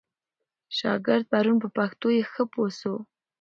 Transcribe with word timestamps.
شاګرد 0.77 1.25
پرون 1.31 1.57
په 1.63 1.69
پښتو 1.77 2.07
ښه 2.31 2.43
پوه 2.53 2.69
سو. 2.79 2.93